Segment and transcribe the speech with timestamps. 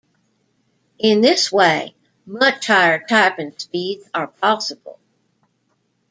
[0.97, 1.93] In this way,
[2.25, 4.97] much higher typing speeds are possible.